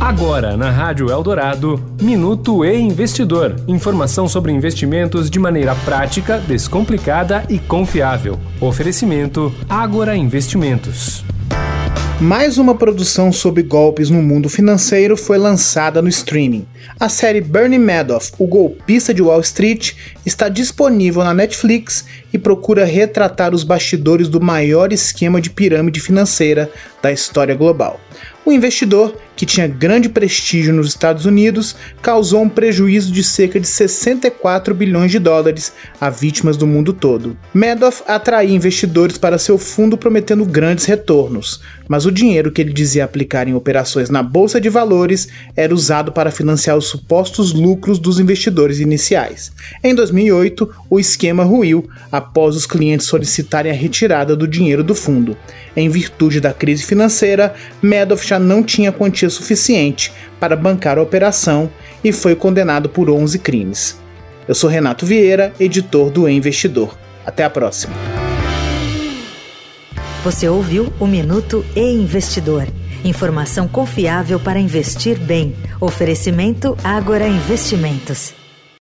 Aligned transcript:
Agora, 0.00 0.56
na 0.58 0.70
Rádio 0.70 1.10
Eldorado, 1.10 1.82
Minuto 2.00 2.64
e 2.64 2.78
Investidor. 2.78 3.56
Informação 3.66 4.28
sobre 4.28 4.52
investimentos 4.52 5.30
de 5.30 5.38
maneira 5.38 5.74
prática, 5.74 6.38
descomplicada 6.38 7.44
e 7.48 7.58
confiável. 7.58 8.38
Oferecimento 8.60 9.52
Agora 9.68 10.14
Investimentos. 10.14 11.24
Mais 12.20 12.56
uma 12.56 12.74
produção 12.74 13.30
sobre 13.30 13.62
golpes 13.62 14.08
no 14.08 14.22
mundo 14.22 14.48
financeiro 14.48 15.16
foi 15.16 15.36
lançada 15.36 16.00
no 16.00 16.08
streaming. 16.08 16.66
A 16.98 17.10
série 17.10 17.42
Bernie 17.42 17.78
Madoff, 17.78 18.32
o 18.38 18.46
golpista 18.46 19.12
de 19.12 19.20
Wall 19.20 19.40
Street, 19.40 19.92
está 20.24 20.48
disponível 20.48 21.22
na 21.22 21.34
Netflix 21.34 22.06
e 22.32 22.38
procura 22.38 22.86
retratar 22.86 23.54
os 23.54 23.64
bastidores 23.64 24.28
do 24.28 24.40
maior 24.40 24.92
esquema 24.92 25.42
de 25.42 25.50
pirâmide 25.50 26.00
financeira 26.00 26.70
da 27.02 27.12
história 27.12 27.54
global. 27.54 28.00
O 28.46 28.52
investidor, 28.52 29.14
que 29.36 29.46
tinha 29.46 29.68
grande 29.68 30.08
prestígio 30.08 30.72
nos 30.72 30.88
Estados 30.88 31.26
Unidos, 31.26 31.76
causou 32.00 32.42
um 32.42 32.48
prejuízo 32.48 33.12
de 33.12 33.22
cerca 33.22 33.60
de 33.60 33.68
64 33.68 34.74
bilhões 34.74 35.10
de 35.10 35.18
dólares 35.18 35.72
a 36.00 36.08
vítimas 36.08 36.56
do 36.56 36.66
mundo 36.66 36.92
todo. 36.92 37.36
Madoff 37.52 38.02
atraía 38.08 38.54
investidores 38.54 39.18
para 39.18 39.38
seu 39.38 39.58
fundo 39.58 39.98
prometendo 39.98 40.44
grandes 40.44 40.86
retornos, 40.86 41.60
mas 41.86 42.06
o 42.06 42.10
dinheiro 42.10 42.50
que 42.50 42.62
ele 42.62 42.72
dizia 42.72 43.04
aplicar 43.04 43.46
em 43.46 43.54
operações 43.54 44.08
na 44.08 44.22
bolsa 44.22 44.60
de 44.60 44.68
valores 44.68 45.28
era 45.54 45.74
usado 45.74 46.10
para 46.12 46.30
financiar 46.30 46.76
os 46.76 46.86
supostos 46.86 47.52
lucros 47.52 47.98
dos 47.98 48.18
investidores 48.18 48.80
iniciais. 48.80 49.52
Em 49.84 49.94
2008, 49.94 50.68
o 50.88 50.98
esquema 50.98 51.44
ruiu 51.44 51.88
após 52.10 52.56
os 52.56 52.66
clientes 52.66 53.06
solicitarem 53.06 53.70
a 53.70 53.74
retirada 53.74 54.34
do 54.34 54.48
dinheiro 54.48 54.82
do 54.82 54.94
fundo. 54.94 55.36
Em 55.76 55.90
virtude 55.90 56.40
da 56.40 56.54
crise 56.54 56.84
financeira, 56.84 57.54
Madoff 57.82 58.26
já 58.26 58.38
não 58.38 58.62
tinha 58.62 58.90
quantia 58.90 59.25
suficiente 59.30 60.12
para 60.38 60.56
bancar 60.56 60.98
a 60.98 61.02
operação 61.02 61.70
e 62.02 62.12
foi 62.12 62.34
condenado 62.34 62.88
por 62.88 63.10
11 63.10 63.38
crimes. 63.38 63.98
Eu 64.46 64.54
sou 64.54 64.70
Renato 64.70 65.04
Vieira, 65.04 65.52
editor 65.58 66.10
do 66.10 66.28
Investidor. 66.28 66.96
Até 67.24 67.44
a 67.44 67.50
próxima. 67.50 67.94
Você 70.22 70.48
ouviu 70.48 70.92
o 70.98 71.06
Minuto 71.06 71.64
e 71.74 71.80
Investidor. 71.80 72.66
Informação 73.04 73.68
confiável 73.68 74.40
para 74.40 74.58
investir 74.58 75.18
bem. 75.18 75.54
Oferecimento 75.80 76.76
Agora 76.82 77.26
Investimentos. 77.26 78.45